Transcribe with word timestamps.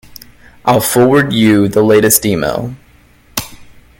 I'll 0.65 0.81
forward 0.81 1.31
you 1.31 1.67
the 1.67 1.83
latest 1.83 2.25
email. 2.25 2.73